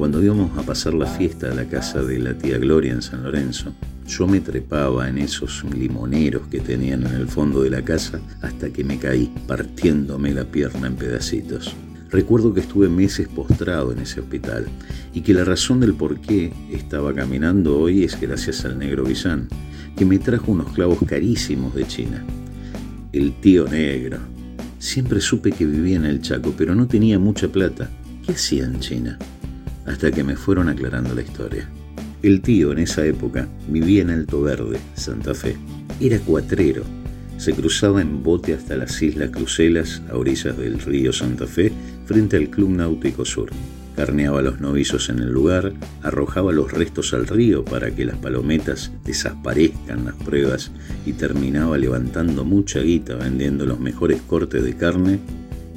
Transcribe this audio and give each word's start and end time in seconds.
cuando 0.00 0.20
íbamos 0.20 0.58
a 0.58 0.62
pasar 0.62 0.94
la 0.94 1.06
fiesta 1.06 1.52
a 1.52 1.54
la 1.54 1.66
casa 1.68 2.02
de 2.02 2.18
la 2.18 2.36
tía 2.36 2.58
Gloria 2.58 2.92
en 2.92 3.02
San 3.02 3.22
Lorenzo, 3.22 3.72
yo 4.08 4.26
me 4.26 4.40
trepaba 4.40 5.08
en 5.08 5.18
esos 5.18 5.62
limoneros 5.62 6.48
que 6.48 6.58
tenían 6.58 7.06
en 7.06 7.14
el 7.14 7.28
fondo 7.28 7.62
de 7.62 7.70
la 7.70 7.82
casa 7.82 8.18
hasta 8.42 8.70
que 8.70 8.82
me 8.82 8.98
caí, 8.98 9.32
partiéndome 9.46 10.34
la 10.34 10.44
pierna 10.44 10.88
en 10.88 10.96
pedacitos. 10.96 11.76
Recuerdo 12.10 12.54
que 12.54 12.60
estuve 12.60 12.88
meses 12.88 13.28
postrado 13.28 13.92
en 13.92 13.98
ese 13.98 14.20
hospital 14.20 14.66
y 15.12 15.22
que 15.22 15.34
la 15.34 15.44
razón 15.44 15.80
del 15.80 15.94
por 15.94 16.20
qué 16.20 16.52
estaba 16.70 17.12
caminando 17.12 17.78
hoy 17.78 18.04
es 18.04 18.20
gracias 18.20 18.64
al 18.64 18.78
negro 18.78 19.04
Guillán, 19.04 19.48
que 19.96 20.04
me 20.04 20.18
trajo 20.18 20.52
unos 20.52 20.72
clavos 20.72 20.98
carísimos 21.06 21.74
de 21.74 21.86
China. 21.86 22.24
El 23.12 23.40
tío 23.40 23.66
negro. 23.66 24.18
Siempre 24.78 25.20
supe 25.20 25.50
que 25.50 25.64
vivía 25.64 25.96
en 25.96 26.04
el 26.04 26.20
Chaco, 26.20 26.54
pero 26.56 26.74
no 26.74 26.86
tenía 26.86 27.18
mucha 27.18 27.48
plata. 27.48 27.90
¿Qué 28.24 28.32
hacía 28.32 28.64
en 28.64 28.78
China? 28.78 29.18
Hasta 29.86 30.12
que 30.12 30.22
me 30.22 30.36
fueron 30.36 30.68
aclarando 30.68 31.14
la 31.14 31.22
historia. 31.22 31.68
El 32.22 32.40
tío 32.40 32.72
en 32.72 32.78
esa 32.78 33.04
época 33.04 33.48
vivía 33.68 34.02
en 34.02 34.10
Alto 34.10 34.42
Verde, 34.42 34.78
Santa 34.94 35.34
Fe. 35.34 35.56
Era 36.00 36.18
cuatrero 36.18 36.84
se 37.36 37.52
cruzaba 37.52 38.00
en 38.00 38.22
bote 38.22 38.54
hasta 38.54 38.76
las 38.76 39.00
Islas 39.02 39.30
Crucelas, 39.30 40.02
a 40.10 40.16
orillas 40.16 40.56
del 40.56 40.78
río 40.78 41.12
Santa 41.12 41.46
Fe, 41.46 41.72
frente 42.06 42.36
al 42.36 42.48
Club 42.48 42.70
Náutico 42.70 43.24
Sur. 43.24 43.50
Carneaba 43.94 44.40
a 44.40 44.42
los 44.42 44.60
novizos 44.60 45.08
en 45.08 45.20
el 45.20 45.30
lugar, 45.30 45.72
arrojaba 46.02 46.52
los 46.52 46.70
restos 46.70 47.14
al 47.14 47.26
río 47.26 47.64
para 47.64 47.90
que 47.90 48.04
las 48.04 48.18
palometas 48.18 48.92
desaparezcan 49.04 50.04
las 50.04 50.14
pruebas 50.16 50.70
y 51.06 51.14
terminaba 51.14 51.78
levantando 51.78 52.44
mucha 52.44 52.80
guita 52.80 53.14
vendiendo 53.14 53.64
los 53.64 53.80
mejores 53.80 54.20
cortes 54.20 54.62
de 54.62 54.76
carne 54.76 55.18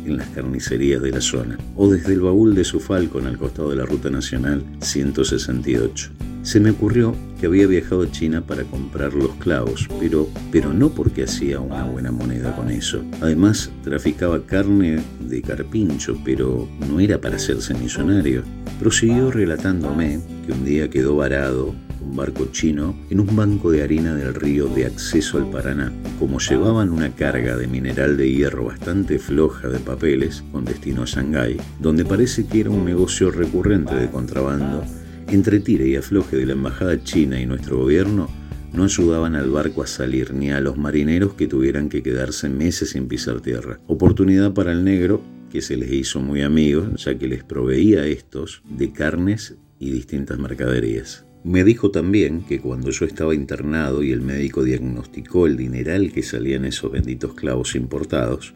en 0.06 0.18
las 0.18 0.28
carnicerías 0.30 1.02
de 1.02 1.12
la 1.12 1.22
zona 1.22 1.58
o 1.76 1.90
desde 1.90 2.14
el 2.14 2.22
baúl 2.22 2.56
de 2.56 2.66
su 2.66 2.82
falcon 2.82 3.26
al 3.26 3.38
costado 3.38 3.70
de 3.70 3.78
la 3.78 3.86
Ruta 3.86 4.10
Nacional 4.10 4.64
168. 4.82 6.29
Se 6.42 6.60
me 6.60 6.72
ocurrió 6.72 7.16
que 7.40 7.48
había 7.48 7.68
viajado 7.68 8.04
a 8.04 8.12
China 8.12 8.42
para 8.42 8.64
comprar 8.64 9.14
los 9.14 9.36
clavos, 9.36 9.88
pero, 10.00 10.28
pero 10.52 10.74
no 10.74 10.90
porque 10.90 11.24
hacía 11.24 11.60
una 11.60 11.84
buena 11.84 12.12
moneda 12.12 12.56
con 12.56 12.70
eso. 12.70 13.04
Además, 13.22 13.72
traficaba 13.84 14.42
carne 14.46 15.00
de 15.20 15.42
carpincho, 15.42 16.18
pero 16.24 16.68
no 16.88 17.00
era 17.00 17.20
para 17.20 17.36
hacerse 17.36 17.74
millonario. 17.74 18.44
Prosiguió 18.80 19.32
relatándome 19.32 20.20
que 20.46 20.54
un 20.54 20.66
día 20.66 20.90
quedó 20.90 21.18
varado 21.18 21.76
un 22.02 22.16
barco 22.16 22.48
chino 22.52 22.96
en 23.10 23.20
un 23.20 23.36
banco 23.36 23.72
de 23.72 23.84
harina 23.84 24.16
del 24.16 24.34
río 24.34 24.68
de 24.68 24.86
acceso 24.86 25.38
al 25.38 25.50
Paraná. 25.50 25.92
Como 26.18 26.40
llevaban 26.40 26.90
una 26.90 27.14
carga 27.14 27.56
de 27.56 27.68
mineral 27.68 28.18
de 28.18 28.32
hierro 28.32 28.66
bastante 28.66 29.20
floja 29.20 29.68
de 29.68 29.80
papeles 29.80 30.44
con 30.52 30.66
destino 30.66 31.04
a 31.04 31.06
Shanghái, 31.06 31.58
donde 31.80 32.06
parece 32.06 32.46
que 32.46 32.62
era 32.62 32.70
un 32.70 32.86
negocio 32.86 33.32
recurrente 33.32 33.96
de 33.96 34.10
contrabando, 34.10 34.84
entre 35.32 35.60
tire 35.60 35.88
y 35.88 35.96
afloje 35.96 36.38
de 36.38 36.46
la 36.46 36.54
embajada 36.54 37.04
china 37.04 37.40
y 37.40 37.46
nuestro 37.46 37.78
gobierno, 37.78 38.30
no 38.74 38.84
ayudaban 38.84 39.36
al 39.36 39.50
barco 39.50 39.84
a 39.84 39.88
salir 39.88 40.34
ni 40.34 40.52
a 40.52 40.60
los 40.60 40.78
marineros 40.78 41.34
que 41.34 41.48
tuvieran 41.48 41.90
que 41.90 42.04
quedarse 42.04 42.50
meses 42.50 42.92
sin 42.92 43.08
pisar 43.08 43.42
tierra. 43.42 43.80
Oportunidad 43.88 44.54
para 44.54 44.72
el 44.72 44.84
negro, 44.84 45.22
que 45.52 45.62
se 45.62 45.78
les 45.78 45.92
hizo 45.92 46.20
muy 46.20 46.42
amigo, 46.42 46.88
ya 46.96 47.18
que 47.18 47.28
les 47.28 47.44
proveía 47.44 48.02
a 48.02 48.08
estos 48.08 48.62
de 48.70 48.92
carnes 48.92 49.56
y 49.80 49.92
distintas 49.92 50.38
mercaderías. 50.40 51.26
Me 51.44 51.64
dijo 51.64 51.90
también 51.90 52.42
que 52.42 52.60
cuando 52.60 52.92
yo 52.92 53.06
estaba 53.06 53.34
internado 53.34 54.04
y 54.04 54.12
el 54.12 54.22
médico 54.22 54.64
diagnosticó 54.64 55.48
el 55.48 55.58
dineral 55.58 56.12
que 56.12 56.22
salían 56.22 56.66
esos 56.66 56.92
benditos 56.92 57.34
clavos 57.34 57.76
importados, 57.76 58.54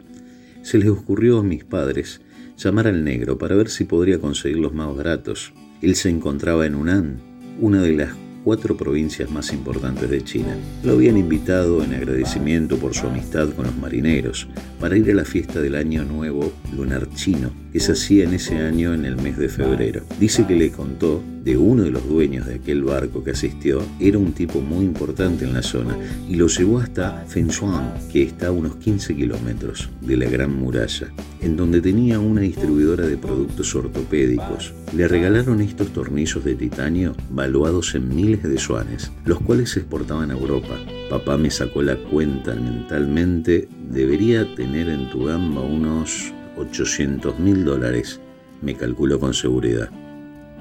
se 0.64 0.78
les 0.78 0.90
ocurrió 0.90 1.40
a 1.40 1.44
mis 1.44 1.64
padres 1.64 2.22
llamar 2.58 2.88
al 2.88 3.04
negro 3.04 3.38
para 3.38 3.56
ver 3.56 3.70
si 3.70 3.86
podría 3.86 4.20
conseguirlos 4.20 4.74
más 4.74 4.96
baratos. 4.96 5.54
Él 5.84 5.96
se 5.96 6.10
encontraba 6.10 6.66
en 6.66 6.76
Hunan, 6.76 7.20
una 7.60 7.82
de 7.82 7.92
las 7.92 8.16
cuatro 8.44 8.76
provincias 8.76 9.30
más 9.30 9.54
importantes 9.54 10.10
de 10.10 10.24
China. 10.24 10.58
Lo 10.84 10.94
habían 10.94 11.18
invitado 11.18 11.84
en 11.84 11.94
agradecimiento 11.94 12.78
por 12.78 12.94
su 12.94 13.08
amistad 13.08 13.50
con 13.50 13.66
los 13.66 13.78
marineros 13.78 14.48
para 14.80 14.98
ir 14.98 15.10
a 15.12 15.16
la 15.16 15.26
fiesta 15.26 15.62
del 15.62 15.76
Año 15.76 16.04
Nuevo 16.04 16.52
Lunar 16.76 17.08
Chino, 17.16 17.52
que 17.72 17.80
se 17.80 17.94
hacía 17.94 18.26
en 18.26 18.34
ese 18.34 18.58
año 18.58 18.94
en 18.94 19.06
el 19.06 19.16
mes 19.16 19.38
de 19.38 19.50
febrero. 19.50 20.04
Dice 20.20 20.46
que 20.46 20.56
le 20.56 20.72
contó 20.72 21.24
de 21.44 21.58
uno 21.58 21.84
de 21.84 21.92
los 21.92 22.08
dueños 22.08 22.46
de 22.46 22.56
aquel 22.56 22.84
barco 22.84 23.24
que 23.24 23.32
asistió, 23.32 23.82
era 24.00 24.18
un 24.18 24.32
tipo 24.32 24.62
muy 24.62 24.86
importante 24.86 25.44
en 25.44 25.54
la 25.54 25.62
zona 25.62 25.98
y 26.30 26.36
lo 26.36 26.48
llevó 26.48 26.80
hasta 26.80 27.26
Fenshuang, 27.28 28.08
que 28.12 28.24
está 28.24 28.48
a 28.48 28.52
unos 28.52 28.78
15 28.78 29.16
kilómetros 29.16 29.90
de 30.02 30.18
la 30.18 30.30
Gran 30.30 30.56
Muralla, 30.56 31.08
en 31.42 31.58
donde 31.58 31.82
tenía 31.82 32.20
una 32.20 32.42
distribuidora 32.42 33.06
de 33.06 33.18
productos 33.18 33.76
ortopédicos. 33.76 34.74
Le 34.96 35.08
regalaron 35.08 35.60
estos 35.60 35.92
tornillos 35.92 36.44
de 36.46 36.56
titanio 36.56 37.16
valuados 37.30 37.94
en 37.96 38.16
de 38.42 38.58
yuanes, 38.58 39.12
los 39.26 39.40
cuales 39.42 39.72
se 39.72 39.82
exportaban 39.82 40.32
a 40.32 40.34
Europa. 40.34 40.80
Papá 41.10 41.38
me 41.38 41.52
sacó 41.52 41.84
la 41.84 41.96
cuenta 41.96 42.56
mentalmente, 42.56 43.68
debería 43.92 44.56
tener 44.56 44.90
en 44.90 45.10
tu 45.12 45.26
gamba 45.26 45.62
unos 45.62 46.34
800 46.58 47.38
mil 47.40 47.64
dólares, 47.64 48.20
me 48.62 48.74
calculó 48.76 49.20
con 49.20 49.36
seguridad. 49.36 49.90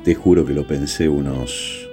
Te 0.04 0.14
juro 0.14 0.44
que 0.44 0.52
lo 0.52 0.66
pensé 0.66 1.08
unos 1.08 1.88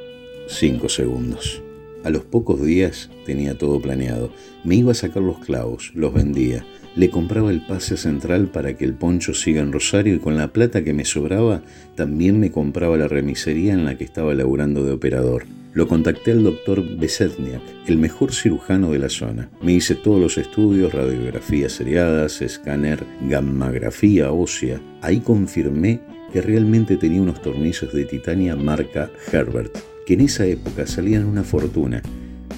5 0.48 0.89
segundos. 0.89 1.62
A 2.03 2.09
los 2.09 2.24
pocos 2.24 2.62
días 2.62 3.09
tenía 3.25 3.57
todo 3.57 3.80
planeado. 3.80 4.31
Me 4.63 4.75
iba 4.75 4.92
a 4.92 4.95
sacar 4.95 5.21
los 5.21 5.39
clavos, 5.39 5.92
los 5.95 6.13
vendía, 6.13 6.65
le 7.00 7.10
compraba 7.10 7.50
el 7.50 7.62
pase 7.62 7.96
central 7.96 8.48
para 8.48 8.74
que 8.75 8.84
el 8.84 8.94
poncho 8.94 9.34
siga 9.34 9.62
en 9.62 9.72
Rosario 9.72 10.16
y 10.16 10.19
con 10.19 10.36
la 10.36 10.50
plata 10.50 10.84
que 10.84 10.94
me 10.94 11.06
sobraba 11.06 11.62
también 11.96 12.42
me 12.42 12.51
compraba 12.51 12.98
la 12.98 13.07
remisería 13.07 13.72
en 13.72 13.86
la 13.86 13.98
que 13.98 14.04
estaba 14.04 14.34
laburando 14.34 14.84
de 14.84 14.92
operador. 14.92 15.46
Lo 15.72 15.88
contacté 15.88 16.34
al 16.34 16.44
doctor 16.44 16.84
Besetniak, 16.98 17.62
el 17.88 18.00
mejor 18.00 18.34
cirujano 18.34 18.92
de 18.92 19.00
la 19.00 19.07
zona. 19.07 19.50
Me 19.62 19.72
hice 19.72 19.96
todos 19.96 20.19
los 20.19 20.38
estudios, 20.38 20.94
radiografías 20.94 21.72
seriadas, 21.72 22.42
escáner, 22.42 23.06
gammagrafía 23.22 24.34
ósea. 24.34 24.81
Ahí 25.01 25.22
confirmé 25.22 26.01
que 26.34 26.42
realmente 26.42 26.98
tenía 26.98 27.22
unos 27.22 27.42
tornillos 27.42 27.94
de 27.94 28.04
titania 28.04 28.57
marca 28.57 29.10
Herbert, 29.31 29.78
que 30.06 30.16
en 30.16 30.22
esa 30.22 30.46
época 30.46 30.86
salían 30.86 31.28
una 31.28 31.46
fortuna. 31.46 32.01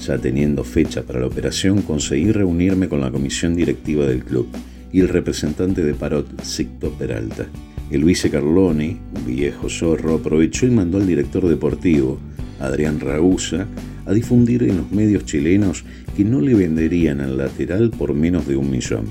Ya 0.06 0.18
teniendo 0.18 0.64
fecha 0.64 1.04
para 1.04 1.20
la 1.20 1.28
operación, 1.28 1.84
conseguí 1.84 2.32
reunirme 2.32 2.90
con 2.90 3.02
la 3.02 3.12
comisión 3.12 3.56
directiva 3.56 4.08
del 4.08 4.24
club 4.24 4.48
y 4.92 5.00
el 5.00 5.10
representante 5.10 5.84
de 5.84 5.94
Parot, 5.94 6.42
Sicto 6.44 6.92
Peralta. 6.92 7.46
El 7.92 8.04
vice 8.04 8.32
Carloni, 8.32 8.98
un 9.16 9.26
viejo 9.28 9.70
zorro, 9.70 10.16
aprovechó 10.16 10.66
y 10.66 10.72
mandó 10.72 10.98
al 10.98 11.06
director 11.06 11.48
deportivo, 11.48 12.18
Adrián 12.60 13.00
Ragusa, 13.00 13.68
a 14.08 14.14
difundir 14.14 14.64
en 14.64 14.78
los 14.78 14.92
medios 14.92 15.26
chilenos 15.26 15.86
que 16.18 16.26
no 16.26 16.42
le 16.42 16.56
venderían 16.56 17.22
al 17.22 17.38
lateral 17.38 17.92
por 17.92 18.16
menos 18.16 18.48
de 18.48 18.56
un 18.56 18.72
millón. 18.72 19.06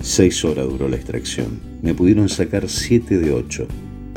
Seis 0.00 0.42
horas 0.42 0.66
duró 0.66 0.88
la 0.88 0.96
extracción. 0.96 1.60
Me 1.82 1.92
pudieron 1.92 2.30
sacar 2.30 2.70
siete 2.70 3.18
de 3.18 3.30
ocho 3.30 3.68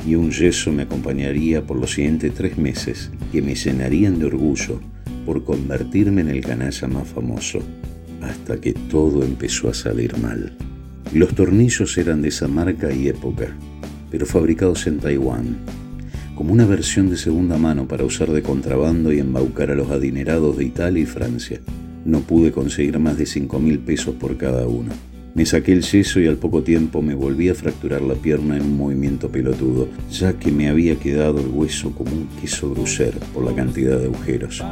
y 0.08 0.16
un 0.16 0.32
yeso 0.32 0.72
me 0.72 0.84
acompañaría 0.84 1.64
por 1.64 1.78
los 1.78 1.92
siguientes 1.92 2.34
tres 2.34 2.58
meses 2.58 3.12
que 3.34 3.42
me 3.42 3.56
llenarían 3.56 4.20
de 4.20 4.28
orgullo 4.28 4.80
por 5.28 5.44
convertirme 5.44 6.22
en 6.22 6.30
el 6.30 6.40
canalla 6.40 6.88
más 6.88 7.06
famoso, 7.10 7.60
hasta 8.22 8.62
que 8.62 8.72
todo 8.72 9.24
empezó 9.24 9.70
a 9.70 9.74
salir 9.74 10.18
mal. 10.20 10.54
Los 11.14 11.36
tornillos 11.36 11.98
eran 11.98 12.22
de 12.22 12.30
esa 12.30 12.48
marca 12.48 12.94
y 12.94 13.10
época, 13.10 13.54
pero 14.10 14.26
fabricados 14.26 14.88
en 14.88 15.00
Taiwán, 15.00 15.58
como 16.34 16.54
una 16.54 16.66
versión 16.66 17.10
de 17.10 17.18
segunda 17.18 17.58
mano 17.58 17.90
para 17.90 18.06
usar 18.06 18.32
de 18.32 18.42
contrabando 18.42 19.12
y 19.12 19.20
embaucar 19.20 19.70
a 19.70 19.76
los 19.76 19.92
adinerados 19.92 20.56
de 20.56 20.64
Italia 20.64 21.04
y 21.04 21.06
Francia. 21.06 21.60
No 22.06 22.22
pude 22.22 22.54
conseguir 22.54 22.98
más 22.98 23.18
de 23.18 23.26
cinco 23.26 23.60
mil 23.60 23.80
pesos 23.80 24.16
por 24.16 24.38
cada 24.38 24.66
uno. 24.66 24.94
Me 25.38 25.46
saqué 25.46 25.72
el 25.72 25.84
yeso 25.84 26.20
y 26.20 26.26
al 26.26 26.38
poco 26.38 26.64
tiempo 26.64 27.04
me 27.04 27.14
volví 27.14 27.48
a 27.50 27.54
fracturar 27.54 28.02
la 28.02 28.16
pierna 28.16 28.58
en 28.58 28.64
un 28.64 28.76
movimiento 28.76 29.30
pelotudo, 29.30 29.88
ya 30.12 30.34
que 30.34 30.52
me 30.52 30.68
había 30.68 30.96
quedado 30.96 31.40
el 31.40 31.50
hueso 31.50 31.92
como 31.92 32.12
un 32.12 32.28
queso 32.42 32.72
gruyere 32.72 33.20
por 33.36 33.46
la 33.46 33.54
cantidad 33.54 34.00
de 34.00 34.06
agujeros. 34.06 34.64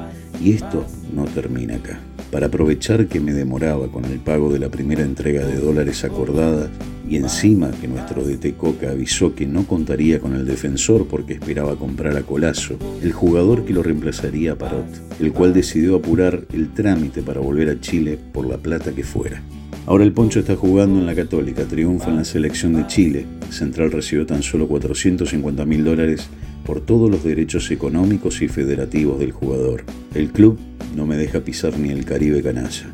Y 0.41 0.53
esto 0.53 0.83
no 1.13 1.25
termina 1.25 1.75
acá. 1.75 2.00
Para 2.31 2.47
aprovechar 2.47 3.06
que 3.06 3.19
me 3.19 3.31
demoraba 3.31 3.91
con 3.91 4.06
el 4.06 4.17
pago 4.17 4.51
de 4.51 4.57
la 4.57 4.69
primera 4.69 5.03
entrega 5.03 5.45
de 5.45 5.59
dólares 5.59 6.03
acordada, 6.03 6.67
y 7.07 7.17
encima 7.17 7.69
que 7.79 7.88
nuestro 7.88 8.23
DT 8.23 8.57
Coca 8.57 8.89
avisó 8.89 9.35
que 9.35 9.45
no 9.45 9.67
contaría 9.67 10.19
con 10.19 10.33
el 10.33 10.47
defensor 10.47 11.06
porque 11.06 11.33
esperaba 11.33 11.75
comprar 11.75 12.17
a 12.17 12.23
Colazo, 12.23 12.79
el 13.03 13.12
jugador 13.12 13.65
que 13.65 13.73
lo 13.73 13.83
reemplazaría 13.83 14.53
a 14.53 14.56
Parot, 14.56 14.88
el 15.19 15.31
cual 15.31 15.53
decidió 15.53 15.97
apurar 15.97 16.41
el 16.51 16.73
trámite 16.73 17.21
para 17.21 17.39
volver 17.39 17.69
a 17.69 17.79
Chile 17.79 18.17
por 18.33 18.47
la 18.47 18.57
plata 18.57 18.91
que 18.94 19.03
fuera. 19.03 19.44
Ahora 19.87 20.03
el 20.03 20.13
Poncho 20.13 20.39
está 20.39 20.55
jugando 20.55 20.99
en 20.99 21.05
la 21.05 21.13
Católica, 21.13 21.63
triunfa 21.63 22.09
en 22.09 22.15
la 22.15 22.25
selección 22.25 22.73
de 22.73 22.87
Chile. 22.87 23.27
Central 23.51 23.91
recibió 23.91 24.25
tan 24.25 24.41
solo 24.41 24.67
450 24.67 25.63
mil 25.65 25.83
dólares 25.83 26.27
por 26.65 26.81
todos 26.81 27.11
los 27.11 27.23
derechos 27.23 27.69
económicos 27.69 28.41
y 28.41 28.47
federativos 28.47 29.19
del 29.19 29.31
jugador. 29.31 29.83
El 30.15 30.31
club 30.31 30.57
no 30.95 31.05
me 31.05 31.17
deja 31.17 31.41
pisar 31.41 31.77
ni 31.77 31.89
el 31.89 32.03
Caribe 32.03 32.41
canalla. 32.41 32.87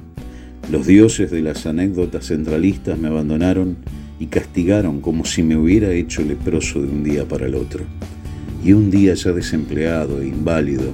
Los 0.70 0.86
dioses 0.86 1.32
de 1.32 1.42
las 1.42 1.66
anécdotas 1.66 2.28
centralistas 2.28 3.00
me 3.00 3.08
abandonaron 3.08 3.78
y 4.20 4.26
castigaron 4.26 5.00
como 5.00 5.24
si 5.24 5.44
me 5.44 5.56
hubiera 5.56 5.92
hecho 5.92 6.22
leproso 6.24 6.82
de 6.82 6.90
un 6.90 7.06
día 7.06 7.26
para 7.26 7.46
el 7.46 7.56
otro. 7.56 7.86
Y 8.66 8.74
un 8.74 8.92
día 8.92 9.14
ya 9.14 9.32
desempleado 9.32 10.22
e 10.22 10.28
inválido, 10.28 10.92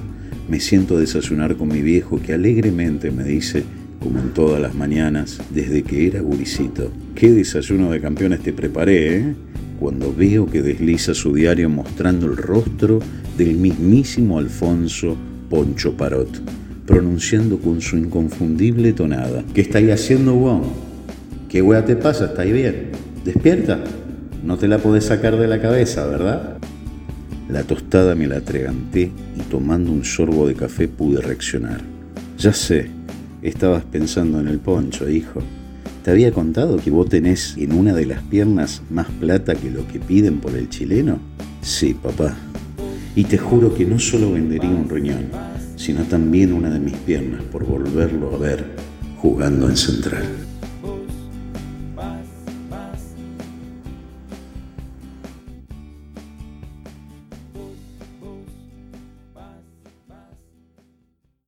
me 0.48 0.60
siento 0.60 0.96
a 0.96 1.00
desayunar 1.00 1.56
con 1.56 1.68
mi 1.68 1.82
viejo 1.82 2.20
que 2.24 2.34
alegremente 2.34 3.10
me 3.10 3.24
dice 3.24 3.64
como 4.00 4.18
en 4.20 4.32
todas 4.32 4.60
las 4.60 4.74
mañanas, 4.74 5.40
desde 5.50 5.82
que 5.82 6.06
era 6.06 6.20
guricito. 6.20 6.90
Qué 7.14 7.32
desayuno 7.32 7.90
de 7.90 8.00
campeones 8.00 8.40
te 8.40 8.52
preparé, 8.52 9.16
¿eh? 9.16 9.34
Cuando 9.80 10.14
veo 10.14 10.46
que 10.46 10.62
desliza 10.62 11.14
su 11.14 11.34
diario 11.34 11.68
mostrando 11.68 12.26
el 12.26 12.36
rostro 12.36 13.00
del 13.36 13.56
mismísimo 13.56 14.38
Alfonso 14.38 15.16
Poncho 15.48 15.96
Parot, 15.96 16.40
pronunciando 16.86 17.58
con 17.58 17.80
su 17.80 17.96
inconfundible 17.96 18.92
tonada. 18.92 19.44
¿Qué 19.54 19.60
estáis 19.60 19.90
haciendo, 19.90 20.34
vos? 20.34 20.66
¿Qué 21.48 21.62
hueá 21.62 21.84
te 21.84 21.96
pasa? 21.96 22.26
¿Estáis 22.26 22.52
bien? 22.52 22.90
¿Despierta? 23.24 23.82
No 24.44 24.56
te 24.58 24.68
la 24.68 24.78
podés 24.78 25.04
sacar 25.04 25.36
de 25.36 25.46
la 25.46 25.60
cabeza, 25.60 26.06
¿verdad? 26.06 26.58
La 27.48 27.62
tostada 27.64 28.14
me 28.14 28.26
la 28.26 28.38
atraganté 28.38 29.10
y 29.36 29.40
tomando 29.50 29.90
un 29.90 30.04
sorbo 30.04 30.46
de 30.46 30.54
café 30.54 30.88
pude 30.88 31.20
reaccionar. 31.20 31.80
Ya 32.36 32.52
sé, 32.52 32.90
Estabas 33.42 33.84
pensando 33.84 34.40
en 34.40 34.48
el 34.48 34.58
poncho, 34.58 35.08
hijo. 35.08 35.40
¿Te 36.02 36.10
había 36.10 36.32
contado 36.32 36.78
que 36.78 36.90
vos 36.90 37.08
tenés 37.08 37.56
en 37.56 37.72
una 37.72 37.94
de 37.94 38.06
las 38.06 38.22
piernas 38.22 38.82
más 38.90 39.06
plata 39.20 39.54
que 39.54 39.70
lo 39.70 39.86
que 39.86 40.00
piden 40.00 40.38
por 40.38 40.56
el 40.56 40.68
chileno? 40.68 41.18
Sí, 41.62 41.94
papá. 41.94 42.36
Y 43.14 43.24
te 43.24 43.38
juro 43.38 43.74
que 43.74 43.84
no 43.84 43.98
solo 43.98 44.32
vendería 44.32 44.70
un 44.70 44.88
riñón, 44.88 45.28
sino 45.76 46.02
también 46.04 46.52
una 46.52 46.70
de 46.70 46.80
mis 46.80 46.96
piernas 46.96 47.42
por 47.42 47.64
volverlo 47.64 48.34
a 48.34 48.38
ver 48.38 48.64
jugando 49.18 49.68
en 49.68 49.76
central. 49.76 50.47